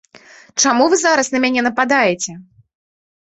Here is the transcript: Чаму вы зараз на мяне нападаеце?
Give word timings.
Чаму 0.61 0.85
вы 0.93 0.97
зараз 1.01 1.29
на 1.35 1.41
мяне 1.45 1.61
нападаеце? 1.67 2.31